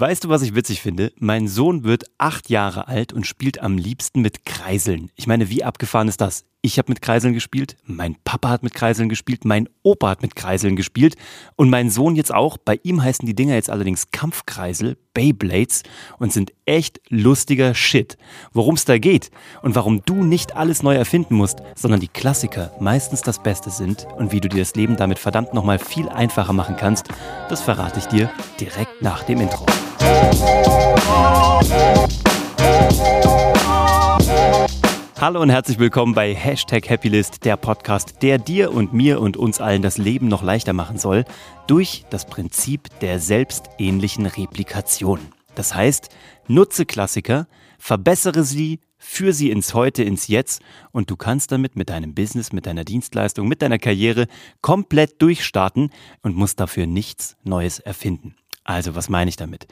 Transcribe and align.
Weißt 0.00 0.22
du, 0.22 0.28
was 0.28 0.42
ich 0.42 0.54
witzig 0.54 0.80
finde? 0.80 1.12
Mein 1.18 1.48
Sohn 1.48 1.82
wird 1.82 2.04
acht 2.18 2.50
Jahre 2.50 2.86
alt 2.86 3.12
und 3.12 3.26
spielt 3.26 3.60
am 3.60 3.76
liebsten 3.76 4.20
mit 4.20 4.44
Kreiseln. 4.44 5.10
Ich 5.16 5.26
meine, 5.26 5.50
wie 5.50 5.64
abgefahren 5.64 6.06
ist 6.06 6.20
das? 6.20 6.44
Ich 6.62 6.78
habe 6.78 6.92
mit 6.92 7.02
Kreiseln 7.02 7.34
gespielt, 7.34 7.76
mein 7.84 8.14
Papa 8.22 8.48
hat 8.48 8.62
mit 8.62 8.74
Kreiseln 8.74 9.08
gespielt, 9.08 9.44
mein 9.44 9.68
Opa 9.82 10.10
hat 10.10 10.22
mit 10.22 10.36
Kreiseln 10.36 10.76
gespielt 10.76 11.16
und 11.56 11.68
mein 11.68 11.90
Sohn 11.90 12.14
jetzt 12.14 12.32
auch. 12.32 12.58
Bei 12.58 12.78
ihm 12.84 13.02
heißen 13.02 13.26
die 13.26 13.34
Dinger 13.34 13.54
jetzt 13.54 13.70
allerdings 13.70 14.12
Kampfkreisel, 14.12 14.96
Beyblades 15.14 15.82
und 16.18 16.32
sind 16.32 16.52
echt 16.64 17.00
lustiger 17.08 17.74
Shit. 17.74 18.18
Worum 18.52 18.76
es 18.76 18.84
da 18.84 18.98
geht 18.98 19.32
und 19.62 19.74
warum 19.74 20.02
du 20.06 20.22
nicht 20.22 20.54
alles 20.54 20.84
neu 20.84 20.94
erfinden 20.94 21.34
musst, 21.34 21.58
sondern 21.74 21.98
die 21.98 22.06
Klassiker 22.06 22.72
meistens 22.78 23.22
das 23.22 23.42
Beste 23.42 23.70
sind 23.70 24.06
und 24.16 24.30
wie 24.30 24.40
du 24.40 24.48
dir 24.48 24.60
das 24.60 24.76
Leben 24.76 24.96
damit 24.96 25.18
verdammt 25.18 25.54
nochmal 25.54 25.80
viel 25.80 26.08
einfacher 26.08 26.52
machen 26.52 26.76
kannst, 26.76 27.08
das 27.48 27.62
verrate 27.62 27.98
ich 27.98 28.06
dir 28.06 28.30
direkt 28.60 29.02
nach 29.02 29.24
dem 29.24 29.40
Intro. 29.40 29.66
Hallo 35.20 35.42
und 35.42 35.50
herzlich 35.50 35.80
willkommen 35.80 36.14
bei 36.14 36.32
Hashtag 36.32 36.88
Happylist, 36.88 37.44
der 37.44 37.56
Podcast, 37.56 38.22
der 38.22 38.38
dir 38.38 38.72
und 38.72 38.92
mir 38.92 39.20
und 39.20 39.36
uns 39.36 39.60
allen 39.60 39.82
das 39.82 39.98
Leben 39.98 40.28
noch 40.28 40.44
leichter 40.44 40.72
machen 40.72 40.96
soll, 40.96 41.24
durch 41.66 42.04
das 42.08 42.24
Prinzip 42.24 42.88
der 43.00 43.18
selbstähnlichen 43.18 44.26
Replikation. 44.26 45.18
Das 45.56 45.74
heißt, 45.74 46.08
nutze 46.46 46.86
Klassiker, 46.86 47.48
verbessere 47.78 48.44
sie, 48.44 48.78
führe 48.96 49.32
sie 49.32 49.50
ins 49.50 49.74
Heute, 49.74 50.04
ins 50.04 50.28
Jetzt 50.28 50.62
und 50.92 51.10
du 51.10 51.16
kannst 51.16 51.50
damit 51.50 51.74
mit 51.74 51.90
deinem 51.90 52.14
Business, 52.14 52.52
mit 52.52 52.66
deiner 52.66 52.84
Dienstleistung, 52.84 53.48
mit 53.48 53.60
deiner 53.60 53.78
Karriere 53.78 54.28
komplett 54.60 55.20
durchstarten 55.20 55.90
und 56.22 56.36
musst 56.36 56.60
dafür 56.60 56.86
nichts 56.86 57.36
Neues 57.42 57.80
erfinden. 57.80 58.36
Also, 58.62 58.94
was 58.94 59.08
meine 59.08 59.30
ich 59.30 59.36
damit? 59.36 59.66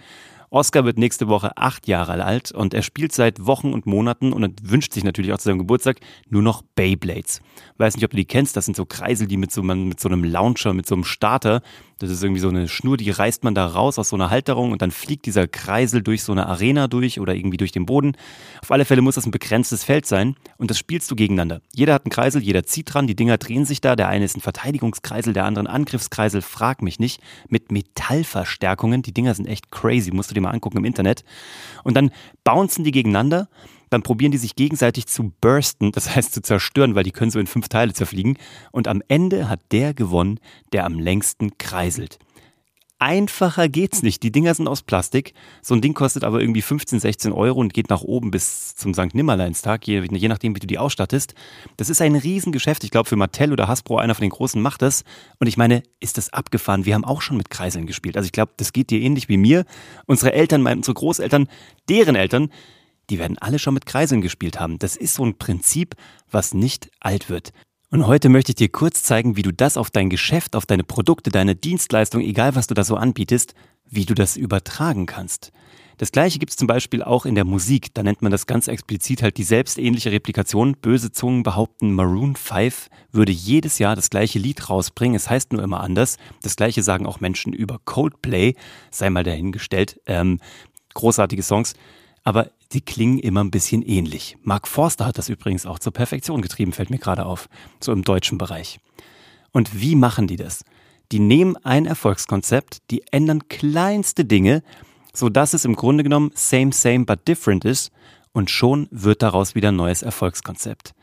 Oscar 0.51 0.85
wird 0.85 0.99
nächste 0.99 1.29
Woche 1.29 1.57
acht 1.57 1.89
Jahre 1.89 2.25
alt 2.25 2.53
und 2.53 2.75
er 2.75 2.83
spielt 2.83 3.13
seit 3.13 3.47
Wochen 3.47 3.73
und 3.73 3.87
Monaten 3.87 4.33
und 4.33 4.71
wünscht 4.71 4.93
sich 4.93 5.05
natürlich 5.05 5.33
auch 5.33 5.39
zu 5.39 5.49
seinem 5.49 5.59
Geburtstag 5.59 5.99
nur 6.29 6.43
noch 6.43 6.63
Beyblades. 6.75 7.41
Weiß 7.79 7.95
nicht, 7.95 8.05
ob 8.05 8.11
du 8.11 8.17
die 8.17 8.25
kennst, 8.25 8.57
das 8.57 8.65
sind 8.65 8.77
so 8.77 8.87
Kreisel, 8.87 9.27
die 9.27 9.37
mit 9.37 9.53
so, 9.53 9.63
mit 9.63 10.01
so 10.01 10.09
einem 10.09 10.25
Launcher, 10.25 10.73
mit 10.73 10.87
so 10.87 10.95
einem 10.95 11.05
Starter, 11.05 11.63
das 11.99 12.11
ist 12.11 12.23
irgendwie 12.23 12.41
so 12.41 12.49
eine 12.49 12.69
Schnur, 12.69 12.99
die 12.99 13.11
reißt 13.11 13.43
man 13.43 13.55
da 13.55 13.67
raus 13.67 13.99
aus 13.99 14.11
so 14.11 14.17
einer 14.17 14.29
Halterung 14.29 14.73
und 14.73 14.83
dann 14.83 14.91
fliegt 14.91 15.25
dieser 15.25 15.49
Kreisel 15.49 16.03
durch 16.03 16.23
so 16.23 16.33
eine 16.33 16.47
Arena 16.47 16.89
durch 16.89 17.21
oder 17.21 17.35
irgendwie 17.35 17.57
durch 17.57 17.73
den 17.73 17.87
Boden. 17.87 18.17
Auf 18.63 18.71
alle 18.71 18.85
Fälle 18.85 19.01
muss 19.01 19.15
das 19.15 19.25
ein 19.25 19.31
begrenztes 19.31 19.83
Feld 19.83 20.05
sein 20.05 20.37
und 20.59 20.71
das 20.71 20.79
spielst 20.79 21.11
du 21.11 21.17
gegeneinander. 21.17 21.63
Jeder 21.73 21.95
hat 21.95 22.05
einen 22.05 22.11
Kreisel, 22.11 22.43
jeder 22.43 22.65
zieht 22.65 22.93
dran, 22.93 23.07
die 23.07 23.17
Dinger 23.17 23.39
drehen 23.39 23.65
sich 23.65 23.81
da. 23.81 23.97
Der 23.97 24.09
eine 24.09 24.27
ist 24.27 24.37
ein 24.37 24.43
Verteidigungskreisel, 24.43 25.33
der 25.33 25.47
andere 25.47 25.65
ein 25.65 25.69
Angriffskreisel, 25.69 26.43
frag 26.43 26.83
mich 26.83 26.99
nicht, 26.99 27.23
mit 27.49 27.73
Metallverstärkungen. 27.73 29.01
Die 29.01 29.15
Dinger 29.15 29.35
sind 29.35 29.47
echt 29.47 29.71
crazy, 29.71 30.11
musst 30.11 30.31
du 30.31 30.35
dir 30.35 30.43
mal 30.43 30.51
angucken 30.51 30.79
im 30.79 30.85
Internet. 30.85 31.25
Und 31.83 31.97
dann 31.97 32.11
bouncen 32.45 32.85
die 32.85 32.93
gegeneinander 32.93 33.49
dann 33.97 34.03
probieren 34.03 34.31
die 34.31 34.37
sich 34.37 34.57
gegenseitig 34.57 35.07
zu 35.07 35.33
bursten, 35.41 35.91
das 35.91 36.15
heißt 36.15 36.35
zu 36.35 36.43
zerstören, 36.43 36.95
weil 36.95 37.03
die 37.03 37.13
können 37.13 37.31
so 37.31 37.39
in 37.39 37.47
fünf 37.47 37.69
Teile 37.69 37.95
zerfliegen. 37.95 38.37
Und 38.71 38.89
am 38.89 39.03
Ende 39.09 39.49
hat 39.49 39.61
der 39.73 39.95
gewonnen, 39.95 40.39
der 40.75 40.85
am 40.85 40.99
längsten 40.99 41.57
kreiselt. 41.57 42.19
Einfacher 42.99 43.71
geht's 43.71 44.03
nicht. 44.03 44.23
Die 44.23 44.33
Dinger 44.33 44.55
sind 44.55 44.69
aus 44.69 44.83
Plastik. 44.83 45.33
So 45.63 45.75
ein 45.75 45.81
Ding 45.81 45.95
kostet 45.95 46.25
aber 46.25 46.41
irgendwie 46.41 46.61
15, 46.61 47.01
16 47.01 47.33
Euro 47.33 47.61
und 47.61 47.73
geht 47.73 47.89
nach 47.89 48.03
oben 48.03 48.31
bis 48.31 48.75
zum 48.75 48.93
St. 48.93 49.15
Nimmerleinstag, 49.15 49.87
je, 49.87 50.03
je 50.11 50.29
nachdem, 50.29 50.55
wie 50.55 50.61
du 50.61 50.67
die 50.67 50.79
ausstattest. 50.79 51.35
Das 51.79 51.89
ist 51.89 52.03
ein 52.03 52.17
Riesengeschäft. 52.17 52.85
Ich 52.85 52.91
glaube, 52.91 53.09
für 53.09 53.17
Mattel 53.17 53.53
oder 53.53 53.69
Hasbro, 53.69 53.97
einer 53.97 54.15
von 54.15 54.23
den 54.23 54.31
Großen, 54.31 54.61
macht 54.61 54.83
das. 54.83 55.05
Und 55.39 55.47
ich 55.47 55.57
meine, 55.57 55.83
ist 56.01 56.19
das 56.19 56.33
abgefahren? 56.35 56.85
Wir 56.85 56.95
haben 56.95 57.05
auch 57.05 57.23
schon 57.23 57.39
mit 57.39 57.49
Kreiseln 57.49 57.87
gespielt. 57.87 58.17
Also 58.17 58.27
ich 58.27 58.33
glaube, 58.33 58.53
das 58.59 58.75
geht 58.75 58.91
dir 58.91 59.01
ähnlich 59.01 59.31
wie 59.31 59.39
mir. 59.39 59.65
Unsere 60.07 60.33
Eltern, 60.33 60.67
unsere 60.67 60.95
Großeltern, 60.95 61.49
deren 61.89 62.15
Eltern, 62.15 62.51
die 63.11 63.19
werden 63.19 63.39
alle 63.39 63.59
schon 63.59 63.75
mit 63.75 63.87
Kreiseln 63.87 64.21
gespielt 64.21 64.59
haben. 64.59 64.79
Das 64.79 64.97
ist 64.97 65.15
so 65.15 65.25
ein 65.25 65.39
Prinzip, 65.39 65.95
was 66.31 66.55
nicht 66.55 66.91
alt 67.01 67.29
wird. 67.31 67.53
Und 67.91 68.07
heute 68.07 68.29
möchte 68.29 68.51
ich 68.51 68.57
dir 68.57 68.69
kurz 68.69 69.05
zeigen, 69.05 69.37
wie 69.37 69.43
du 69.43 69.53
das 69.53 69.77
auf 69.77 69.91
dein 69.91 70.11
Geschäft, 70.11 70.57
auf 70.57 70.67
deine 70.67 70.85
Produkte, 70.85 71.31
deine 71.31 71.55
Dienstleistung, 71.55 72.21
egal 72.21 72.57
was 72.57 72.67
du 72.67 72.75
da 72.75 72.83
so 72.83 72.97
anbietest, 72.97 73.55
wie 73.89 74.05
du 74.05 74.15
das 74.15 74.37
übertragen 74.37 75.07
kannst. 75.07 75.53
Das 75.99 76.13
gleiche 76.13 76.39
gibt 76.39 76.51
es 76.51 76.57
zum 76.57 76.67
Beispiel 76.67 77.03
auch 77.03 77.25
in 77.25 77.37
der 77.37 77.45
Musik. 77.45 77.95
Da 77.95 78.03
nennt 78.03 78.21
man 78.21 78.33
das 78.33 78.47
ganz 78.47 78.69
explizit 78.69 79.23
halt 79.23 79.39
die 79.39 79.45
selbstähnliche 79.45 80.13
Replikation. 80.13 80.77
Böse 80.77 81.11
Zungen 81.11 81.43
behaupten, 81.43 81.93
Maroon 81.93 82.37
5 82.37 82.89
würde 83.13 83.33
jedes 83.33 83.79
Jahr 83.79 83.97
das 83.97 84.11
gleiche 84.11 84.39
Lied 84.39 84.69
rausbringen. 84.69 85.17
Es 85.17 85.31
heißt 85.31 85.53
nur 85.53 85.63
immer 85.63 85.81
anders. 85.81 86.19
Das 86.43 86.57
gleiche 86.57 86.83
sagen 86.83 87.07
auch 87.07 87.21
Menschen 87.21 87.55
über 87.55 87.79
Coldplay. 87.85 88.57
Sei 88.91 89.09
mal 89.09 89.23
dahingestellt. 89.25 89.99
Ähm, 90.07 90.41
großartige 90.93 91.43
Songs 91.43 91.75
aber 92.27 92.51
sie 92.73 92.81
klingen 92.81 93.19
immer 93.19 93.43
ein 93.43 93.51
bisschen 93.51 93.83
ähnlich. 93.83 94.37
Mark 94.43 94.69
Forster 94.69 95.07
hat 95.07 95.19
das 95.19 95.29
übrigens 95.29 95.67
auch 95.67 95.79
zur 95.79 95.93
Perfektion 95.93 96.43
getrieben, 96.43 96.73
fällt 96.73 96.91
mir 96.91 96.99
gerade 96.99 97.27
auf, 97.27 97.49
so 97.81 97.93
im 97.93 98.03
deutschen 98.03 98.39
Bereich. 98.39 98.81
Und 99.53 99.81
wie 99.81 99.95
machen 99.95 100.27
die 100.27 100.37
das? 100.37 100.65
Die 101.13 101.21
nehmen 101.21 101.57
ein 101.65 101.87
Erfolgskonzept, 101.87 102.79
die 102.91 103.05
ändern 103.13 103.49
kleinste 103.49 104.25
Dinge, 104.25 104.63
so 105.13 105.29
dass 105.29 105.55
es 105.55 105.65
im 105.65 105.77
Grunde 105.77 106.03
genommen 106.03 106.33
same 106.35 106.73
same 106.73 107.05
but 107.05 107.27
different 107.29 107.65
ist 107.65 107.91
und 108.33 108.51
schon 108.51 108.89
wird 108.91 109.23
daraus 109.23 109.55
wieder 109.55 109.69
ein 109.69 109.77
neues 109.77 110.03
Erfolgskonzept. 110.03 110.95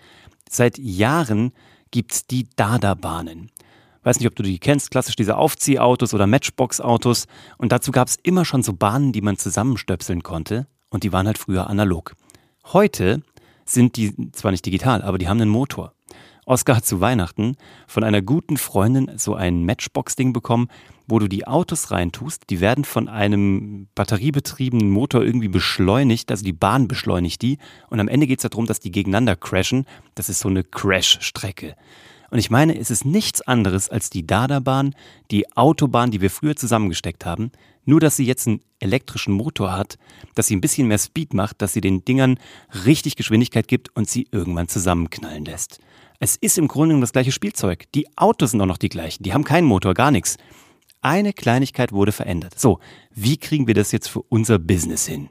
Seit 0.50 0.78
Jahren 0.78 1.54
gibt's 1.90 2.28
die 2.28 2.48
Dada-Bahnen. 2.56 3.50
Weiß 4.04 4.20
nicht, 4.20 4.28
ob 4.28 4.36
du 4.36 4.44
die 4.44 4.60
kennst, 4.60 4.92
klassisch 4.92 5.16
diese 5.16 5.38
Aufziehautos 5.38 6.14
oder 6.14 6.28
Matchbox-Autos. 6.28 7.26
Und 7.58 7.72
dazu 7.72 7.92
gab's 7.92 8.18
immer 8.22 8.44
schon 8.44 8.62
so 8.62 8.74
Bahnen, 8.74 9.14
die 9.14 9.22
man 9.22 9.38
zusammenstöpseln 9.38 10.22
konnte 10.22 10.68
und 10.94 11.04
die 11.04 11.12
waren 11.12 11.28
halt 11.28 11.40
früher 11.40 11.70
analog. 11.70 12.16
Heute 12.66 13.24
sind 13.66 13.98
die 13.98 14.32
zwar 14.32 14.52
nicht 14.52 14.66
digital, 14.66 15.02
aber 15.02 15.18
die 15.18 15.28
haben 15.28 15.42
einen 15.42 15.50
Motor. 15.50 15.94
Oscar 16.46 16.76
hat 16.76 16.86
zu 16.86 17.02
Weihnachten 17.02 17.56
von 17.88 18.04
einer 18.04 18.22
guten 18.22 18.58
Freundin 18.58 19.18
so 19.18 19.34
ein 19.34 19.66
Matchbox-Ding 19.66 20.34
bekommen, 20.34 20.68
wo 21.08 21.18
du 21.18 21.28
die 21.28 21.48
Autos 21.48 21.90
reintust. 21.90 22.44
Die 22.50 22.60
werden 22.60 22.84
von 22.84 23.08
einem 23.08 23.88
batteriebetriebenen 23.96 24.90
Motor 24.90 25.24
irgendwie 25.24 25.48
beschleunigt, 25.48 26.30
also 26.30 26.44
die 26.44 26.54
Bahn 26.54 26.88
beschleunigt 26.88 27.42
die. 27.42 27.58
Und 27.90 28.00
am 28.00 28.08
Ende 28.08 28.28
geht 28.28 28.44
es 28.44 28.50
darum, 28.50 28.66
dass 28.66 28.80
die 28.80 28.92
gegeneinander 28.92 29.36
crashen. 29.36 29.86
Das 30.16 30.30
ist 30.30 30.40
so 30.40 30.50
eine 30.50 30.64
Crash-Strecke. 30.64 31.76
Und 32.34 32.40
ich 32.40 32.50
meine, 32.50 32.76
es 32.76 32.90
ist 32.90 33.06
nichts 33.06 33.42
anderes 33.42 33.90
als 33.90 34.10
die 34.10 34.26
Dada-Bahn, 34.26 34.96
die 35.30 35.56
Autobahn, 35.56 36.10
die 36.10 36.20
wir 36.20 36.32
früher 36.32 36.56
zusammengesteckt 36.56 37.28
haben, 37.28 37.52
nur 37.86 38.00
dass 38.00 38.16
sie 38.16 38.26
jetzt 38.26 38.48
einen 38.48 38.62
elektrischen 38.80 39.36
Motor 39.36 39.78
hat, 39.78 40.00
dass 40.34 40.48
sie 40.48 40.56
ein 40.56 40.62
bisschen 40.62 40.88
mehr 40.88 40.98
Speed 40.98 41.36
macht, 41.36 41.62
dass 41.62 41.74
sie 41.74 41.82
den 41.82 42.04
Dingern 42.06 42.40
richtig 42.86 43.18
Geschwindigkeit 43.18 43.68
gibt 43.68 43.96
und 43.96 44.10
sie 44.10 44.28
irgendwann 44.32 44.68
zusammenknallen 44.68 45.46
lässt. 45.46 45.80
Es 46.20 46.36
ist 46.36 46.58
im 46.58 46.68
Grunde 46.68 47.00
das 47.00 47.14
gleiche 47.14 47.32
Spielzeug. 47.32 47.84
Die 47.94 48.08
Autos 48.18 48.50
sind 48.50 48.62
auch 48.62 48.66
noch 48.66 48.80
die 48.80 48.90
gleichen. 48.90 49.22
Die 49.22 49.34
haben 49.34 49.44
keinen 49.44 49.68
Motor, 49.68 49.94
gar 49.94 50.10
nichts. 50.10 50.38
Eine 51.02 51.34
Kleinigkeit 51.34 51.92
wurde 51.92 52.14
verändert. 52.14 52.60
So, 52.60 52.80
wie 53.12 53.38
kriegen 53.38 53.68
wir 53.68 53.76
das 53.76 53.92
jetzt 53.92 54.08
für 54.08 54.24
unser 54.24 54.58
Business 54.58 55.06
hin? 55.06 55.30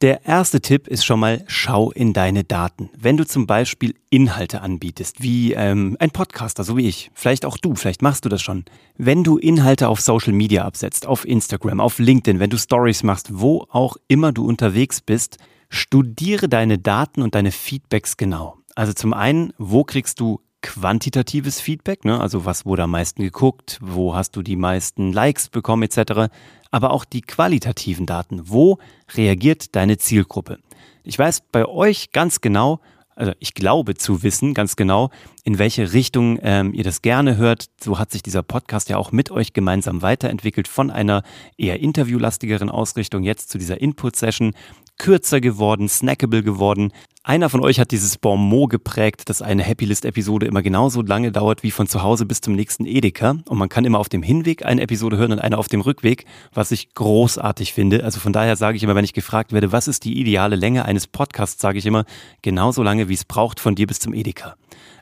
Der 0.00 0.26
erste 0.26 0.60
Tipp 0.60 0.88
ist 0.88 1.04
schon 1.04 1.20
mal, 1.20 1.44
schau 1.46 1.92
in 1.92 2.12
deine 2.12 2.42
Daten. 2.42 2.90
Wenn 2.96 3.16
du 3.16 3.24
zum 3.24 3.46
Beispiel 3.46 3.94
Inhalte 4.10 4.60
anbietest, 4.60 5.22
wie 5.22 5.52
ähm, 5.52 5.96
ein 6.00 6.10
Podcaster, 6.10 6.64
so 6.64 6.76
wie 6.76 6.88
ich, 6.88 7.10
vielleicht 7.14 7.44
auch 7.44 7.56
du, 7.56 7.74
vielleicht 7.76 8.02
machst 8.02 8.24
du 8.24 8.28
das 8.28 8.42
schon. 8.42 8.64
Wenn 8.98 9.22
du 9.22 9.38
Inhalte 9.38 9.88
auf 9.88 10.00
Social 10.00 10.32
Media 10.32 10.64
absetzt, 10.64 11.06
auf 11.06 11.26
Instagram, 11.26 11.80
auf 11.80 11.98
LinkedIn, 11.98 12.40
wenn 12.40 12.50
du 12.50 12.58
Stories 12.58 13.04
machst, 13.04 13.28
wo 13.38 13.66
auch 13.70 13.96
immer 14.08 14.32
du 14.32 14.44
unterwegs 14.44 15.00
bist, 15.00 15.38
studiere 15.68 16.48
deine 16.48 16.78
Daten 16.78 17.22
und 17.22 17.34
deine 17.34 17.52
Feedbacks 17.52 18.16
genau. 18.16 18.58
Also 18.74 18.92
zum 18.92 19.12
einen, 19.12 19.52
wo 19.58 19.84
kriegst 19.84 20.18
du 20.18 20.40
quantitatives 20.64 21.60
Feedback, 21.60 22.06
ne? 22.06 22.18
also 22.18 22.46
was 22.46 22.64
wurde 22.64 22.84
am 22.84 22.90
meisten 22.92 23.22
geguckt, 23.22 23.78
wo 23.82 24.14
hast 24.14 24.34
du 24.34 24.42
die 24.42 24.56
meisten 24.56 25.12
Likes 25.12 25.50
bekommen 25.50 25.82
etc., 25.82 26.32
aber 26.70 26.90
auch 26.90 27.04
die 27.04 27.20
qualitativen 27.20 28.06
Daten, 28.06 28.48
wo 28.48 28.78
reagiert 29.14 29.76
deine 29.76 29.98
Zielgruppe. 29.98 30.58
Ich 31.04 31.18
weiß 31.18 31.42
bei 31.52 31.66
euch 31.66 32.12
ganz 32.12 32.40
genau, 32.40 32.80
also 33.14 33.32
ich 33.40 33.52
glaube 33.52 33.94
zu 33.94 34.22
wissen 34.22 34.54
ganz 34.54 34.74
genau, 34.74 35.10
in 35.44 35.58
welche 35.58 35.92
Richtung 35.92 36.38
ähm, 36.42 36.72
ihr 36.72 36.82
das 36.82 37.02
gerne 37.02 37.36
hört. 37.36 37.66
So 37.78 37.98
hat 37.98 38.10
sich 38.10 38.22
dieser 38.22 38.42
Podcast 38.42 38.88
ja 38.88 38.96
auch 38.96 39.12
mit 39.12 39.30
euch 39.30 39.52
gemeinsam 39.52 40.00
weiterentwickelt 40.00 40.66
von 40.66 40.90
einer 40.90 41.22
eher 41.58 41.78
interviewlastigeren 41.78 42.70
Ausrichtung 42.70 43.22
jetzt 43.22 43.50
zu 43.50 43.58
dieser 43.58 43.80
Input-Session 43.82 44.54
kürzer 44.98 45.40
geworden, 45.40 45.88
snackable 45.88 46.42
geworden. 46.42 46.92
Einer 47.26 47.48
von 47.48 47.60
euch 47.62 47.80
hat 47.80 47.90
dieses 47.90 48.18
Bon 48.18 48.38
mot 48.38 48.68
geprägt, 48.68 49.30
dass 49.30 49.40
eine 49.40 49.62
Happy 49.62 49.86
List 49.86 50.04
Episode 50.04 50.44
immer 50.44 50.60
genauso 50.60 51.00
lange 51.00 51.32
dauert 51.32 51.62
wie 51.62 51.70
von 51.70 51.86
zu 51.86 52.02
Hause 52.02 52.26
bis 52.26 52.42
zum 52.42 52.54
nächsten 52.54 52.84
Edeka. 52.84 53.36
Und 53.48 53.56
man 53.56 53.70
kann 53.70 53.86
immer 53.86 53.98
auf 53.98 54.10
dem 54.10 54.22
Hinweg 54.22 54.64
eine 54.64 54.82
Episode 54.82 55.16
hören 55.16 55.32
und 55.32 55.38
eine 55.38 55.56
auf 55.56 55.68
dem 55.68 55.80
Rückweg, 55.80 56.26
was 56.52 56.70
ich 56.70 56.92
großartig 56.92 57.72
finde. 57.72 58.04
Also 58.04 58.20
von 58.20 58.34
daher 58.34 58.56
sage 58.56 58.76
ich 58.76 58.82
immer, 58.82 58.94
wenn 58.94 59.06
ich 59.06 59.14
gefragt 59.14 59.54
werde, 59.54 59.72
was 59.72 59.88
ist 59.88 60.04
die 60.04 60.20
ideale 60.20 60.54
Länge 60.54 60.84
eines 60.84 61.06
Podcasts, 61.06 61.62
sage 61.62 61.78
ich 61.78 61.86
immer, 61.86 62.04
genauso 62.42 62.82
lange 62.82 63.08
wie 63.08 63.14
es 63.14 63.24
braucht 63.24 63.58
von 63.58 63.74
dir 63.74 63.86
bis 63.86 64.00
zum 64.00 64.12
Edeka. 64.12 64.56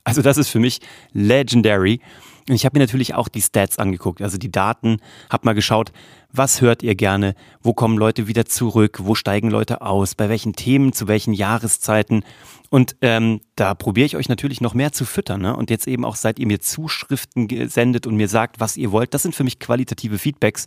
Also 0.04 0.22
das 0.22 0.38
ist 0.38 0.48
für 0.48 0.60
mich 0.60 0.80
legendary. 1.12 2.00
Und 2.48 2.54
ich 2.54 2.64
habe 2.64 2.78
mir 2.78 2.84
natürlich 2.84 3.14
auch 3.14 3.28
die 3.28 3.40
Stats 3.40 3.78
angeguckt, 3.78 4.20
also 4.20 4.36
die 4.36 4.50
Daten, 4.50 4.98
habe 5.30 5.46
mal 5.46 5.52
geschaut, 5.52 5.92
was 6.32 6.60
hört 6.60 6.82
ihr 6.82 6.94
gerne, 6.94 7.34
wo 7.62 7.72
kommen 7.72 7.96
Leute 7.96 8.26
wieder 8.26 8.46
zurück, 8.46 9.00
wo 9.02 9.14
steigen 9.14 9.50
Leute 9.50 9.82
aus, 9.82 10.14
bei 10.14 10.28
welchen 10.28 10.54
Themen, 10.54 10.92
zu 10.92 11.06
welchen 11.06 11.34
Jahreszeiten. 11.34 12.24
Und 12.70 12.96
ähm, 13.02 13.40
da 13.54 13.74
probiere 13.74 14.06
ich 14.06 14.16
euch 14.16 14.28
natürlich 14.28 14.60
noch 14.60 14.74
mehr 14.74 14.92
zu 14.92 15.04
füttern. 15.04 15.42
Ne? 15.42 15.54
Und 15.54 15.70
jetzt 15.70 15.86
eben 15.86 16.04
auch, 16.04 16.16
seit 16.16 16.38
ihr 16.38 16.46
mir 16.46 16.60
Zuschriften 16.60 17.68
sendet 17.68 18.06
und 18.06 18.16
mir 18.16 18.28
sagt, 18.28 18.60
was 18.60 18.76
ihr 18.76 18.92
wollt, 18.92 19.14
das 19.14 19.22
sind 19.22 19.34
für 19.34 19.44
mich 19.44 19.58
qualitative 19.60 20.18
Feedbacks. 20.18 20.66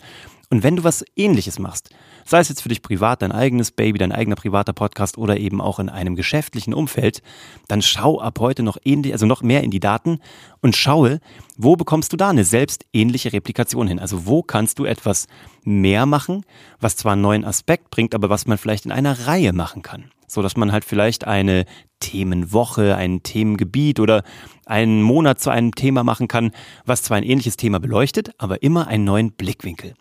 Und 0.50 0.64
wenn 0.64 0.76
du 0.76 0.84
was 0.84 1.04
ähnliches 1.16 1.60
machst, 1.60 1.90
sei 2.26 2.40
es 2.40 2.50
jetzt 2.50 2.62
für 2.62 2.70
dich 2.70 2.82
privat, 2.82 3.22
dein 3.22 3.32
eigenes 3.32 3.72
Baby, 3.72 4.00
dein 4.00 4.12
eigener 4.12 4.36
privater 4.36 4.74
Podcast 4.74 5.18
oder 5.18 5.38
eben 5.38 5.62
auch 5.62 5.80
in 5.80 5.90
einem 5.90 6.16
geschäftlichen 6.16 6.74
Umfeld, 6.74 7.22
dann 7.68 7.82
schau 7.82 8.20
ab 8.20 8.40
heute 8.40 8.64
noch 8.64 8.78
ähnlich, 8.84 9.14
also 9.14 9.26
noch 9.26 9.42
mehr 9.42 9.64
in 9.64 9.72
die 9.72 9.80
Daten 9.80 10.20
und 10.62 10.76
schaue, 10.76 11.20
wo 11.56 11.76
bekommst 11.76 12.12
du 12.12 12.18
da 12.18 12.30
eine 12.30 12.44
selbstähnliche 12.44 13.32
Replikation 13.32 13.88
hin? 13.88 14.00
Also 14.00 14.26
wo 14.26 14.42
kannst 14.42 14.80
du 14.80 14.86
etwas 14.86 15.28
mehr 15.64 16.06
machen, 16.06 16.44
was 16.80 16.96
zwar 16.96 17.14
einen 17.14 17.22
neuen 17.22 17.46
Aspekt 17.46 17.92
bringt, 17.92 18.16
aber 18.16 18.30
was 18.30 18.48
man 18.48 18.58
vielleicht 18.58 18.86
in 18.86 18.92
einer 18.92 19.28
Reihe 19.28 19.54
machen 19.54 19.82
kann 19.82 20.12
so 20.28 20.42
dass 20.42 20.58
man 20.58 20.72
halt 20.72 20.86
vielleicht 20.86 21.26
eine 21.26 21.66
Themenwoche, 22.00 22.96
ein 22.96 23.24
Themengebiet 23.24 24.00
oder 24.00 24.24
einen 24.66 25.02
Monat 25.02 25.40
zu 25.40 25.50
einem 25.50 25.74
Thema 25.74 26.04
machen 26.04 26.28
kann, 26.28 26.52
was 26.86 27.04
zwar 27.04 27.18
ein 27.18 27.24
ähnliches 27.24 27.58
Thema 27.58 27.80
beleuchtet, 27.80 28.32
aber 28.38 28.64
immer 28.64 28.88
einen 28.88 29.06
neuen 29.06 29.32
Blickwinkel. 29.32 29.94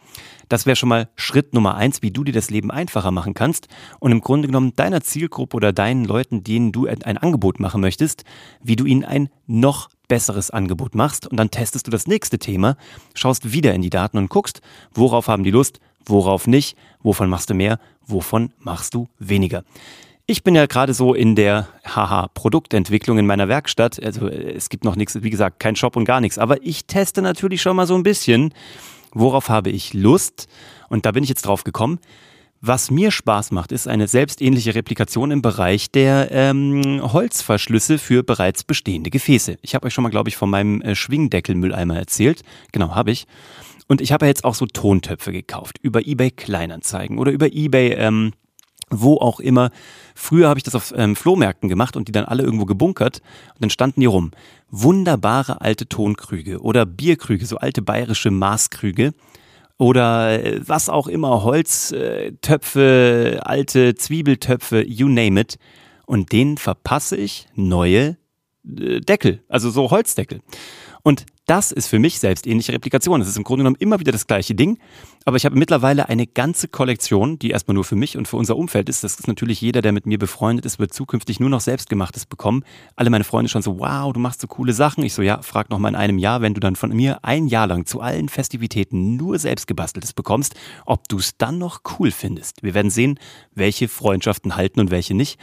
Das 0.48 0.66
wäre 0.66 0.76
schon 0.76 0.88
mal 0.88 1.08
Schritt 1.16 1.54
Nummer 1.54 1.74
eins, 1.74 2.02
wie 2.02 2.10
du 2.10 2.24
dir 2.24 2.32
das 2.32 2.50
Leben 2.50 2.70
einfacher 2.70 3.10
machen 3.10 3.34
kannst 3.34 3.68
und 4.00 4.12
im 4.12 4.20
Grunde 4.20 4.48
genommen 4.48 4.74
deiner 4.76 5.00
Zielgruppe 5.00 5.56
oder 5.56 5.72
deinen 5.72 6.04
Leuten, 6.04 6.44
denen 6.44 6.72
du 6.72 6.86
ein 6.86 7.18
Angebot 7.18 7.60
machen 7.60 7.80
möchtest, 7.80 8.24
wie 8.62 8.76
du 8.76 8.84
ihnen 8.84 9.04
ein 9.04 9.28
noch 9.46 9.88
besseres 10.08 10.50
Angebot 10.50 10.94
machst 10.94 11.26
und 11.26 11.36
dann 11.36 11.50
testest 11.50 11.86
du 11.86 11.90
das 11.90 12.06
nächste 12.06 12.38
Thema, 12.38 12.76
schaust 13.14 13.52
wieder 13.52 13.74
in 13.74 13.82
die 13.82 13.90
Daten 13.90 14.18
und 14.18 14.28
guckst, 14.28 14.60
worauf 14.92 15.28
haben 15.28 15.44
die 15.44 15.50
Lust, 15.50 15.80
worauf 16.06 16.46
nicht, 16.46 16.76
wovon 17.02 17.28
machst 17.28 17.50
du 17.50 17.54
mehr, 17.54 17.78
wovon 18.06 18.52
machst 18.58 18.94
du 18.94 19.08
weniger. 19.18 19.64
Ich 20.26 20.42
bin 20.42 20.54
ja 20.54 20.64
gerade 20.64 20.94
so 20.94 21.12
in 21.12 21.36
der 21.36 21.68
haha 21.84 22.28
Produktentwicklung 22.28 23.18
in 23.18 23.26
meiner 23.26 23.48
Werkstatt. 23.48 24.02
Also 24.02 24.26
es 24.28 24.70
gibt 24.70 24.82
noch 24.82 24.96
nichts, 24.96 25.22
wie 25.22 25.28
gesagt, 25.28 25.60
kein 25.60 25.76
Shop 25.76 25.96
und 25.96 26.06
gar 26.06 26.22
nichts. 26.22 26.38
Aber 26.38 26.62
ich 26.62 26.86
teste 26.86 27.20
natürlich 27.20 27.60
schon 27.60 27.76
mal 27.76 27.86
so 27.86 27.94
ein 27.94 28.02
bisschen, 28.02 28.54
worauf 29.14 29.48
habe 29.48 29.70
ich 29.70 29.94
Lust. 29.94 30.46
Und 30.88 31.06
da 31.06 31.12
bin 31.12 31.22
ich 31.22 31.28
jetzt 31.28 31.46
drauf 31.46 31.64
gekommen. 31.64 31.98
Was 32.66 32.90
mir 32.90 33.10
Spaß 33.10 33.50
macht, 33.50 33.72
ist 33.72 33.86
eine 33.86 34.08
selbstähnliche 34.08 34.74
Replikation 34.74 35.30
im 35.30 35.42
Bereich 35.42 35.90
der 35.90 36.30
ähm, 36.30 37.00
Holzverschlüsse 37.02 37.98
für 37.98 38.22
bereits 38.22 38.64
bestehende 38.64 39.10
Gefäße. 39.10 39.58
Ich 39.60 39.74
habe 39.74 39.86
euch 39.86 39.92
schon 39.92 40.02
mal, 40.02 40.08
glaube 40.08 40.30
ich, 40.30 40.36
von 40.36 40.48
meinem 40.48 40.80
äh, 40.80 40.94
Schwingdeckelmülleimer 40.94 41.98
erzählt. 41.98 42.42
Genau, 42.72 42.94
habe 42.94 43.10
ich. 43.10 43.26
Und 43.86 44.00
ich 44.00 44.12
habe 44.12 44.24
jetzt 44.24 44.44
auch 44.44 44.54
so 44.54 44.64
Tontöpfe 44.64 45.30
gekauft 45.30 45.78
über 45.82 46.06
eBay 46.06 46.30
Kleinanzeigen 46.30 47.18
oder 47.18 47.32
über 47.32 47.52
eBay 47.52 47.92
ähm, 47.98 48.32
wo 49.02 49.16
auch 49.16 49.40
immer. 49.40 49.70
Früher 50.14 50.48
habe 50.48 50.58
ich 50.58 50.64
das 50.64 50.74
auf 50.74 50.92
ähm, 50.96 51.16
Flohmärkten 51.16 51.68
gemacht 51.68 51.96
und 51.96 52.08
die 52.08 52.12
dann 52.12 52.24
alle 52.24 52.42
irgendwo 52.42 52.64
gebunkert 52.64 53.20
und 53.54 53.62
dann 53.62 53.70
standen 53.70 54.00
die 54.00 54.06
rum. 54.06 54.30
Wunderbare 54.70 55.60
alte 55.60 55.88
Tonkrüge 55.88 56.60
oder 56.60 56.86
Bierkrüge, 56.86 57.46
so 57.46 57.56
alte 57.56 57.82
bayerische 57.82 58.30
Maßkrüge 58.30 59.12
oder 59.78 60.42
äh, 60.42 60.60
was 60.66 60.88
auch 60.88 61.08
immer, 61.08 61.42
Holztöpfe, 61.42 63.40
alte 63.44 63.94
Zwiebeltöpfe, 63.94 64.82
you 64.86 65.08
name 65.08 65.40
it. 65.40 65.58
Und 66.06 66.32
denen 66.32 66.58
verpasse 66.58 67.16
ich 67.16 67.46
neue 67.54 68.16
äh, 68.64 69.00
Deckel, 69.00 69.42
also 69.48 69.70
so 69.70 69.90
Holzdeckel. 69.90 70.40
Und 71.04 71.26
das 71.46 71.72
ist 71.72 71.88
für 71.88 71.98
mich 71.98 72.18
selbst 72.18 72.46
ähnliche 72.46 72.72
Replikation. 72.72 73.20
Es 73.20 73.28
ist 73.28 73.36
im 73.36 73.44
Grunde 73.44 73.62
genommen 73.62 73.76
immer 73.78 74.00
wieder 74.00 74.12
das 74.12 74.26
gleiche 74.26 74.54
Ding, 74.54 74.78
aber 75.26 75.36
ich 75.36 75.44
habe 75.44 75.56
mittlerweile 75.56 76.08
eine 76.08 76.26
ganze 76.26 76.68
Kollektion, 76.68 77.38
die 77.38 77.50
erstmal 77.50 77.74
nur 77.74 77.84
für 77.84 77.96
mich 77.96 78.16
und 78.16 78.26
für 78.26 78.38
unser 78.38 78.56
Umfeld 78.56 78.88
ist. 78.88 79.04
Das 79.04 79.14
ist 79.18 79.28
natürlich 79.28 79.60
jeder, 79.60 79.82
der 79.82 79.92
mit 79.92 80.06
mir 80.06 80.18
befreundet 80.18 80.64
ist, 80.64 80.78
wird 80.78 80.94
zukünftig 80.94 81.40
nur 81.40 81.50
noch 81.50 81.60
selbstgemachtes 81.60 82.24
bekommen. 82.24 82.64
Alle 82.96 83.10
meine 83.10 83.24
Freunde 83.24 83.50
schon 83.50 83.60
so, 83.60 83.78
wow, 83.78 84.12
du 84.14 84.20
machst 84.20 84.40
so 84.40 84.46
coole 84.46 84.72
Sachen. 84.72 85.04
Ich 85.04 85.12
so, 85.12 85.20
ja, 85.20 85.42
frag 85.42 85.68
noch 85.68 85.78
mal 85.78 85.90
in 85.90 85.96
einem 85.96 86.16
Jahr, 86.16 86.40
wenn 86.40 86.54
du 86.54 86.60
dann 86.60 86.76
von 86.76 86.90
mir 86.94 87.22
ein 87.22 87.46
Jahr 87.46 87.66
lang 87.66 87.84
zu 87.84 88.00
allen 88.00 88.30
Festivitäten 88.30 89.16
nur 89.16 89.38
selbstgebasteltes 89.38 90.14
bekommst, 90.14 90.54
ob 90.86 91.08
du 91.08 91.18
es 91.18 91.36
dann 91.36 91.58
noch 91.58 91.82
cool 91.98 92.10
findest. 92.10 92.62
Wir 92.62 92.72
werden 92.72 92.90
sehen, 92.90 93.18
welche 93.54 93.88
Freundschaften 93.88 94.56
halten 94.56 94.80
und 94.80 94.90
welche 94.90 95.14
nicht. 95.14 95.38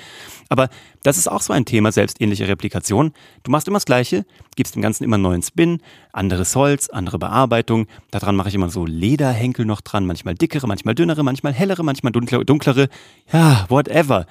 Aber 0.50 0.70
das 1.04 1.18
ist 1.18 1.28
auch 1.28 1.42
so 1.42 1.54
ein 1.54 1.66
Thema, 1.66 1.92
selbstähnliche 1.92 2.48
Replikation. 2.48 3.14
Du 3.44 3.52
machst 3.52 3.68
immer 3.68 3.78
das 3.78 3.86
Gleiche, 3.86 4.26
gibst 4.56 4.76
dem 4.76 4.82
Ganzen 4.82 5.04
immer 5.04 5.18
neuen 5.18 5.42
Spin, 5.52 5.82
anderes 6.14 6.56
Holz, 6.56 6.90
andere 6.90 7.20
Bearbeitung. 7.20 7.88
Daran 8.10 8.38
mache 8.38 8.50
ich 8.50 8.56
immer 8.56 8.70
so 8.70 8.86
Lederhenkel 8.86 9.66
noch 9.66 9.82
dran, 9.82 10.06
manchmal 10.06 10.36
dickere, 10.36 10.66
manchmal 10.66 10.96
dünnere, 10.96 11.24
manchmal 11.24 11.52
hellere, 11.52 11.84
manchmal 11.84 12.14
dunklere. 12.14 12.88
Ja, 13.32 13.66
whatever. 13.68 14.26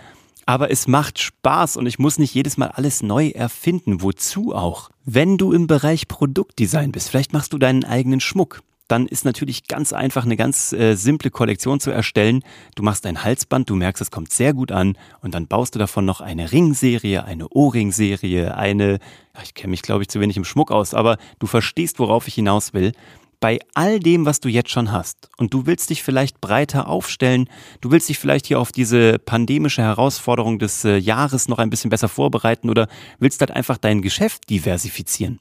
Aber 0.47 0.71
es 0.71 0.89
macht 0.89 1.19
Spaß 1.19 1.77
und 1.77 1.87
ich 1.87 1.99
muss 1.99 2.19
nicht 2.19 2.35
jedes 2.35 2.57
Mal 2.57 2.69
alles 2.69 3.03
neu 3.03 3.29
erfinden. 3.29 4.01
Wozu 4.01 4.55
auch? 4.55 4.91
Wenn 5.05 5.37
du 5.37 5.53
im 5.53 5.67
Bereich 5.67 6.09
Produktdesign 6.09 6.91
bist, 6.91 7.11
vielleicht 7.11 7.35
machst 7.35 7.53
du 7.53 7.59
deinen 7.59 7.85
eigenen 7.85 8.21
Schmuck 8.21 8.63
dann 8.91 9.07
ist 9.07 9.25
natürlich 9.25 9.69
ganz 9.69 9.93
einfach 9.93 10.25
eine 10.25 10.37
ganz 10.37 10.73
äh, 10.73 10.97
simple 10.97 11.31
Kollektion 11.31 11.79
zu 11.79 11.91
erstellen. 11.93 12.43
Du 12.75 12.83
machst 12.83 13.07
ein 13.07 13.23
Halsband, 13.23 13.71
du 13.71 13.77
merkst, 13.77 14.03
es 14.03 14.11
kommt 14.11 14.33
sehr 14.33 14.53
gut 14.53 14.73
an 14.73 14.99
und 15.23 15.33
dann 15.35 15.47
baust 15.47 15.77
du 15.77 15.79
davon 15.79 16.05
noch 16.05 16.21
eine 16.21 16.51
Ringserie, 16.51 17.25
eine 17.25 17.49
Ohrringserie, 17.49 18.57
eine, 18.57 18.99
ja, 19.35 19.43
ich 19.45 19.55
kenne 19.55 19.71
mich 19.71 19.83
glaube 19.83 20.03
ich 20.03 20.09
zu 20.09 20.19
wenig 20.19 20.37
im 20.37 20.45
Schmuck 20.45 20.73
aus, 20.73 20.93
aber 20.93 21.19
du 21.39 21.47
verstehst, 21.47 22.01
worauf 22.01 22.27
ich 22.27 22.35
hinaus 22.35 22.75
will. 22.75 22.93
Bei 23.39 23.59
all 23.73 24.01
dem, 24.01 24.27
was 24.27 24.41
du 24.41 24.51
jetzt 24.51 24.71
schon 24.71 24.93
hast 24.93 25.31
und 25.39 25.55
du 25.55 25.65
willst 25.65 25.89
dich 25.89 26.03
vielleicht 26.03 26.41
breiter 26.43 26.89
aufstellen, 26.89 27.49
du 27.81 27.91
willst 27.91 28.09
dich 28.09 28.19
vielleicht 28.19 28.47
hier 28.47 28.61
auf 28.61 28.73
diese 28.73 29.19
pandemische 29.19 29.83
Herausforderung 29.83 30.59
des 30.59 30.85
äh, 30.85 30.97
Jahres 30.97 31.49
noch 31.49 31.59
ein 31.59 31.71
bisschen 31.71 31.91
besser 31.91 32.09
vorbereiten 32.09 32.69
oder 32.69 32.89
willst 33.19 33.41
halt 33.41 33.53
einfach 33.53 33.79
dein 33.79 34.03
Geschäft 34.03 34.51
diversifizieren. 34.51 35.39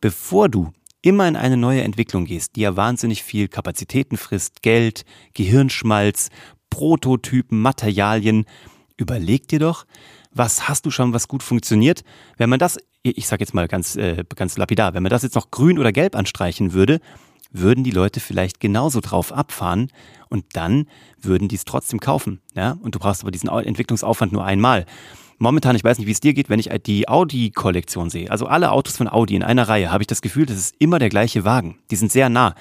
Bevor 0.00 0.48
du 0.48 0.72
immer 1.02 1.28
in 1.28 1.36
eine 1.36 1.56
neue 1.56 1.82
Entwicklung 1.82 2.24
gehst, 2.24 2.56
die 2.56 2.62
ja 2.62 2.76
wahnsinnig 2.76 3.22
viel 3.22 3.48
Kapazitäten 3.48 4.16
frisst, 4.16 4.62
Geld, 4.62 5.04
Gehirnschmalz, 5.34 6.30
Prototypen, 6.70 7.60
Materialien, 7.60 8.46
überleg 8.96 9.48
dir 9.48 9.58
doch, 9.58 9.84
was 10.32 10.68
hast 10.68 10.86
du 10.86 10.90
schon, 10.90 11.12
was 11.12 11.28
gut 11.28 11.42
funktioniert? 11.42 12.04
Wenn 12.38 12.48
man 12.48 12.58
das, 12.58 12.78
ich 13.02 13.26
sag 13.26 13.40
jetzt 13.40 13.52
mal 13.52 13.68
ganz, 13.68 13.96
äh, 13.96 14.24
ganz 14.34 14.56
lapidar, 14.56 14.94
wenn 14.94 15.02
man 15.02 15.10
das 15.10 15.22
jetzt 15.22 15.34
noch 15.34 15.50
grün 15.50 15.78
oder 15.78 15.92
gelb 15.92 16.16
anstreichen 16.16 16.72
würde, 16.72 17.00
würden 17.50 17.84
die 17.84 17.90
Leute 17.90 18.20
vielleicht 18.20 18.60
genauso 18.60 19.00
drauf 19.00 19.32
abfahren 19.32 19.88
und 20.30 20.44
dann 20.54 20.86
würden 21.20 21.48
die 21.48 21.56
es 21.56 21.66
trotzdem 21.66 22.00
kaufen. 22.00 22.40
Ja? 22.54 22.78
Und 22.80 22.94
du 22.94 22.98
brauchst 22.98 23.22
aber 23.22 23.30
diesen 23.30 23.50
Entwicklungsaufwand 23.50 24.32
nur 24.32 24.44
einmal 24.44 24.86
momentan, 25.42 25.74
ich 25.76 25.84
weiß 25.84 25.98
nicht, 25.98 26.06
wie 26.06 26.12
es 26.12 26.20
dir 26.20 26.32
geht, 26.32 26.48
wenn 26.48 26.60
ich 26.60 26.70
die 26.86 27.08
Audi-Kollektion 27.08 28.08
sehe, 28.10 28.30
also 28.30 28.46
alle 28.46 28.70
Autos 28.70 28.96
von 28.96 29.08
Audi 29.08 29.34
in 29.34 29.42
einer 29.42 29.68
Reihe, 29.68 29.90
habe 29.90 30.02
ich 30.02 30.06
das 30.06 30.22
Gefühl, 30.22 30.46
das 30.46 30.56
ist 30.56 30.74
immer 30.78 30.98
der 30.98 31.08
gleiche 31.08 31.44
Wagen. 31.44 31.78
Die 31.90 31.96
sind 31.96 32.12
sehr 32.12 32.28
nah. 32.28 32.54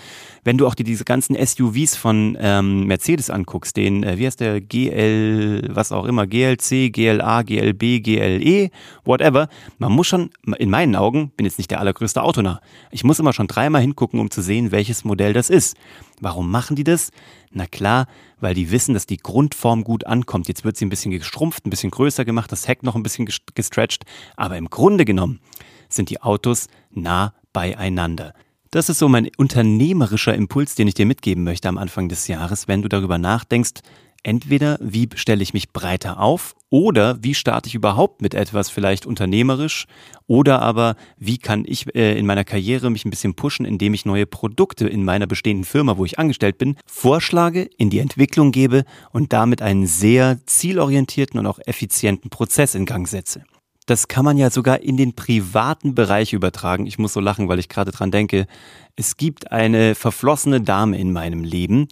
Wenn 0.44 0.58
du 0.58 0.66
auch 0.66 0.74
die, 0.74 0.84
diese 0.84 1.06
ganzen 1.06 1.36
SUVs 1.36 1.96
von 1.96 2.36
ähm, 2.42 2.88
Mercedes 2.88 3.30
anguckst, 3.30 3.78
den, 3.78 4.04
äh, 4.04 4.18
wie 4.18 4.26
heißt 4.26 4.40
der, 4.40 4.60
GL, 4.60 5.70
was 5.70 5.92
auch 5.92 6.06
immer, 6.06 6.26
GLC, 6.26 6.92
GLA, 6.92 7.44
GLB, 7.44 8.04
GLE, 8.04 8.72
whatever, 9.06 9.48
man 9.78 9.92
muss 9.92 10.08
schon, 10.08 10.32
in 10.58 10.72
meinen 10.72 10.96
Augen, 10.96 11.32
bin 11.38 11.46
jetzt 11.46 11.60
nicht 11.60 11.70
der 11.70 11.80
allergrößte 11.80 12.24
Autonah, 12.24 12.62
ich 12.90 13.04
muss 13.04 13.20
immer 13.20 13.34
schon 13.34 13.48
dreimal 13.48 13.82
hingucken, 13.82 14.20
um 14.20 14.32
zu 14.32 14.42
sehen, 14.42 14.72
welches 14.72 15.06
Modell 15.06 15.34
das 15.34 15.52
ist. 15.52 15.78
Warum 16.20 16.52
machen 16.52 16.76
die 16.76 16.84
das? 16.84 17.12
Na 17.52 17.66
klar, 17.66 18.08
weil 18.40 18.54
die 18.54 18.72
wissen, 18.72 18.94
dass 18.94 19.06
die 19.06 19.18
Grundform 19.18 19.84
gut 19.84 20.06
ankommt. 20.06 20.48
Jetzt 20.48 20.64
wird 20.64 20.78
sie 20.78 20.86
ein 20.86 20.90
bisschen 20.90 21.12
gestrumpft, 21.12 21.66
ein 21.66 21.70
bisschen 21.70 21.92
größer 21.92 22.24
gemacht, 22.26 22.52
das 22.52 22.68
Heck 22.72 22.84
noch 22.84 22.96
ein 22.96 23.04
bisschen 23.04 23.28
gestretched, 23.54 24.06
aber 24.38 24.58
im 24.58 24.70
Grunde 24.70 25.04
genommen 25.04 25.42
sind 25.90 26.10
die 26.10 26.22
Autos 26.22 26.68
nah 26.90 27.34
beieinander. 27.52 28.34
Das 28.70 28.88
ist 28.88 29.00
so 29.00 29.10
mein 29.10 29.30
unternehmerischer 29.36 30.34
Impuls, 30.34 30.76
den 30.76 30.88
ich 30.88 30.94
dir 30.94 31.06
mitgeben 31.06 31.44
möchte 31.44 31.68
am 31.68 31.78
Anfang 31.78 32.08
des 32.08 32.30
Jahres, 32.30 32.70
wenn 32.70 32.82
du 32.82 32.88
darüber 32.88 33.18
nachdenkst, 33.18 33.82
entweder 34.24 34.78
wie 34.82 35.10
stelle 35.16 35.44
ich 35.44 35.54
mich 35.54 35.72
breiter 35.72 36.20
auf 36.20 36.56
oder 36.70 37.18
wie 37.22 37.34
starte 37.34 37.68
ich 37.68 37.76
überhaupt 37.76 38.22
mit 38.22 38.34
etwas 38.34 38.70
vielleicht 38.70 39.06
unternehmerisch 39.06 39.88
oder 40.28 40.62
aber 40.62 40.96
wie 41.18 41.38
kann 41.38 41.66
ich 41.68 41.94
äh, 41.96 42.18
in 42.18 42.26
meiner 42.26 42.44
Karriere 42.44 42.90
mich 42.90 43.06
ein 43.06 43.10
bisschen 43.10 43.36
pushen, 43.36 43.66
indem 43.66 43.94
ich 43.94 44.06
neue 44.06 44.26
Produkte 44.26 44.88
in 44.88 45.04
meiner 45.04 45.28
bestehenden 45.28 45.66
Firma, 45.66 45.98
wo 45.98 46.06
ich 46.06 46.20
angestellt 46.20 46.58
bin, 46.58 46.78
vorschlage, 46.86 47.70
in 47.78 47.90
die 47.90 48.00
Entwicklung 48.00 48.52
gebe 48.52 48.86
und 49.12 49.34
damit 49.34 49.62
einen 49.62 49.88
sehr 49.88 50.40
zielorientierten 50.46 51.40
und 51.40 51.48
auch 51.48 51.60
effizienten 51.66 52.30
Prozess 52.30 52.76
in 52.76 52.86
Gang 52.86 53.08
setze. 53.08 53.44
Das 53.88 54.08
kann 54.08 54.24
man 54.24 54.38
ja 54.38 54.50
sogar 54.52 54.82
in 54.82 54.96
den 54.96 55.16
privaten 55.16 55.96
Bereich 55.96 56.34
übertragen. 56.34 56.86
Ich 56.86 57.00
muss 57.00 57.14
so 57.14 57.20
lachen, 57.20 57.50
weil 57.50 57.60
ich 57.60 57.68
gerade 57.68 57.92
dran 57.92 58.12
denke. 58.12 58.46
Es 58.96 59.18
gibt 59.18 59.52
eine 59.52 59.96
verflossene 59.96 60.62
Dame 60.62 60.98
in 60.98 61.12
meinem 61.12 61.44
Leben 61.44 61.88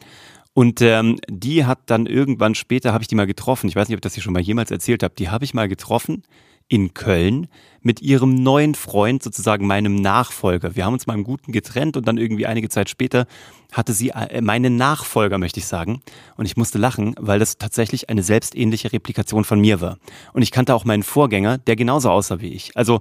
und 0.60 0.82
ähm, 0.82 1.22
die 1.30 1.64
hat 1.64 1.80
dann 1.86 2.06
irgendwann 2.06 2.54
später, 2.54 2.92
habe 2.92 3.02
ich 3.02 3.08
die 3.08 3.16
mal 3.16 3.26
getroffen, 3.26 3.70
ich 3.70 3.78
weiß 3.78 3.88
nicht, 3.88 3.96
ob 3.96 4.00
ich 4.00 4.02
das 4.02 4.16
hier 4.16 4.24
schon 4.24 4.34
mal 4.34 4.42
jemals 4.42 4.72
erzählt 4.72 5.04
habe, 5.04 5.14
die 5.18 5.30
habe 5.30 5.46
ich 5.46 5.54
mal 5.54 5.70
getroffen 5.70 6.24
in 6.68 6.94
Köln 6.94 7.48
mit 7.82 8.02
ihrem 8.02 8.36
neuen 8.36 8.76
Freund, 8.76 9.24
sozusagen 9.24 9.66
meinem 9.66 9.96
Nachfolger. 9.96 10.76
Wir 10.76 10.84
haben 10.84 10.92
uns 10.92 11.08
mal 11.08 11.14
im 11.14 11.24
Guten 11.24 11.54
getrennt 11.54 11.96
und 11.96 12.06
dann 12.06 12.18
irgendwie 12.18 12.46
einige 12.46 12.68
Zeit 12.68 12.90
später 12.90 13.26
hatte 13.72 13.94
sie 13.94 14.10
äh, 14.10 14.42
meinen 14.42 14.76
Nachfolger, 14.76 15.38
möchte 15.38 15.62
ich 15.62 15.66
sagen. 15.66 16.02
Und 16.36 16.46
ich 16.46 16.58
musste 16.58 16.78
lachen, 16.78 17.16
weil 17.18 17.40
das 17.40 17.58
tatsächlich 17.58 18.10
eine 18.10 18.22
selbstähnliche 18.22 18.92
Replikation 18.92 19.46
von 19.46 19.62
mir 19.62 19.80
war. 19.80 19.98
Und 20.34 20.42
ich 20.42 20.52
kannte 20.52 20.76
auch 20.76 20.84
meinen 20.84 21.04
Vorgänger, 21.04 21.58
der 21.58 21.78
genauso 21.78 22.10
aussah 22.10 22.42
wie 22.42 22.54
ich. 22.54 22.76
Also 22.76 23.00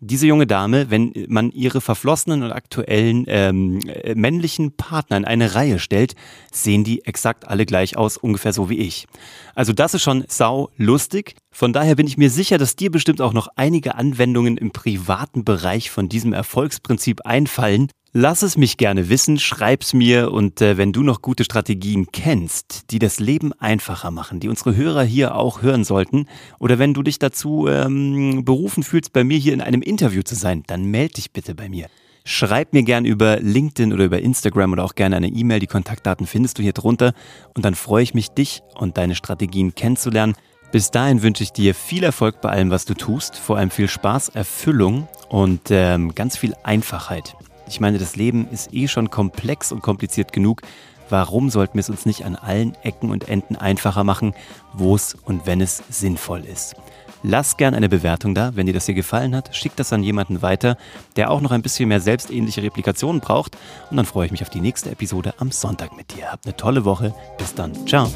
diese 0.00 0.26
junge 0.26 0.46
Dame, 0.46 0.90
wenn 0.90 1.12
man 1.28 1.50
ihre 1.50 1.80
verflossenen 1.80 2.42
und 2.42 2.52
aktuellen 2.52 3.24
ähm, 3.26 3.80
äh, 3.86 4.14
männlichen 4.14 4.76
Partner 4.76 5.16
in 5.16 5.24
eine 5.24 5.54
Reihe 5.54 5.78
stellt, 5.78 6.14
sehen 6.52 6.84
die 6.84 7.04
exakt 7.04 7.48
alle 7.48 7.66
gleich 7.66 7.96
aus, 7.96 8.16
ungefähr 8.16 8.52
so 8.52 8.70
wie 8.70 8.78
ich. 8.78 9.06
Also 9.54 9.72
das 9.72 9.94
ist 9.94 10.02
schon 10.02 10.24
sau 10.28 10.70
lustig. 10.76 11.34
Von 11.50 11.72
daher 11.72 11.96
bin 11.96 12.06
ich 12.06 12.16
mir 12.16 12.30
sicher, 12.30 12.58
dass 12.58 12.76
dir 12.76 12.90
bestimmt 12.90 13.20
auch 13.20 13.32
noch 13.32 13.48
einige 13.56 13.96
Anwendungen 13.96 14.56
im 14.56 14.70
privaten 14.70 15.44
Bereich 15.44 15.90
von 15.90 16.08
diesem 16.08 16.32
Erfolgsprinzip 16.32 17.26
einfallen. 17.26 17.90
Lass 18.20 18.42
es 18.42 18.56
mich 18.56 18.78
gerne 18.78 19.10
wissen, 19.10 19.38
schreib's 19.38 19.94
mir 19.94 20.32
und 20.32 20.60
äh, 20.60 20.76
wenn 20.76 20.90
du 20.92 21.04
noch 21.04 21.22
gute 21.22 21.44
Strategien 21.44 22.08
kennst, 22.10 22.90
die 22.90 22.98
das 22.98 23.20
Leben 23.20 23.52
einfacher 23.52 24.10
machen, 24.10 24.40
die 24.40 24.48
unsere 24.48 24.74
Hörer 24.74 25.04
hier 25.04 25.36
auch 25.36 25.62
hören 25.62 25.84
sollten, 25.84 26.26
oder 26.58 26.80
wenn 26.80 26.94
du 26.94 27.04
dich 27.04 27.20
dazu 27.20 27.68
ähm, 27.68 28.44
berufen 28.44 28.82
fühlst, 28.82 29.12
bei 29.12 29.22
mir 29.22 29.38
hier 29.38 29.54
in 29.54 29.60
einem 29.60 29.82
Interview 29.82 30.22
zu 30.22 30.34
sein, 30.34 30.64
dann 30.66 30.86
melde 30.86 31.14
dich 31.14 31.30
bitte 31.30 31.54
bei 31.54 31.68
mir. 31.68 31.86
Schreib 32.24 32.72
mir 32.72 32.82
gern 32.82 33.04
über 33.04 33.38
LinkedIn 33.38 33.92
oder 33.92 34.06
über 34.06 34.18
Instagram 34.18 34.72
oder 34.72 34.82
auch 34.82 34.96
gerne 34.96 35.14
eine 35.14 35.28
E-Mail. 35.28 35.60
Die 35.60 35.68
Kontaktdaten 35.68 36.26
findest 36.26 36.58
du 36.58 36.62
hier 36.64 36.72
drunter. 36.72 37.12
Und 37.54 37.64
dann 37.64 37.76
freue 37.76 38.02
ich 38.02 38.14
mich, 38.14 38.30
dich 38.30 38.62
und 38.74 38.98
deine 38.98 39.14
Strategien 39.14 39.76
kennenzulernen. 39.76 40.34
Bis 40.72 40.90
dahin 40.90 41.22
wünsche 41.22 41.44
ich 41.44 41.52
dir 41.52 41.72
viel 41.72 42.02
Erfolg 42.02 42.40
bei 42.40 42.48
allem, 42.48 42.70
was 42.70 42.84
du 42.84 42.94
tust. 42.94 43.36
Vor 43.36 43.58
allem 43.58 43.70
viel 43.70 43.88
Spaß, 43.88 44.30
Erfüllung 44.30 45.06
und 45.28 45.70
ähm, 45.70 46.16
ganz 46.16 46.36
viel 46.36 46.54
Einfachheit. 46.64 47.36
Ich 47.68 47.80
meine, 47.80 47.98
das 47.98 48.16
Leben 48.16 48.48
ist 48.50 48.72
eh 48.72 48.88
schon 48.88 49.10
komplex 49.10 49.72
und 49.72 49.82
kompliziert 49.82 50.32
genug. 50.32 50.62
Warum 51.10 51.50
sollten 51.50 51.74
wir 51.74 51.80
es 51.80 51.90
uns 51.90 52.06
nicht 52.06 52.24
an 52.24 52.36
allen 52.36 52.76
Ecken 52.82 53.10
und 53.10 53.28
Enden 53.28 53.56
einfacher 53.56 54.04
machen, 54.04 54.34
wo 54.72 54.94
es 54.94 55.14
und 55.14 55.46
wenn 55.46 55.60
es 55.60 55.82
sinnvoll 55.88 56.44
ist? 56.44 56.76
Lass 57.22 57.56
gern 57.56 57.74
eine 57.74 57.88
Bewertung 57.88 58.34
da, 58.34 58.54
wenn 58.54 58.66
dir 58.66 58.72
das 58.72 58.86
hier 58.86 58.94
gefallen 58.94 59.34
hat. 59.34 59.54
Schick 59.54 59.74
das 59.74 59.92
an 59.92 60.02
jemanden 60.02 60.40
weiter, 60.40 60.76
der 61.16 61.30
auch 61.30 61.40
noch 61.40 61.50
ein 61.50 61.62
bisschen 61.62 61.88
mehr 61.88 62.00
selbstähnliche 62.00 62.62
Replikationen 62.62 63.20
braucht. 63.20 63.56
Und 63.90 63.96
dann 63.96 64.06
freue 64.06 64.26
ich 64.26 64.32
mich 64.32 64.42
auf 64.42 64.50
die 64.50 64.60
nächste 64.60 64.90
Episode 64.90 65.34
am 65.38 65.50
Sonntag 65.50 65.96
mit 65.96 66.14
dir. 66.14 66.30
Habt 66.30 66.46
eine 66.46 66.56
tolle 66.56 66.84
Woche. 66.84 67.14
Bis 67.36 67.54
dann. 67.54 67.74
Ciao. 67.86 68.08